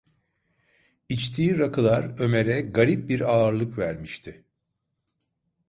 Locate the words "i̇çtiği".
1.09-1.57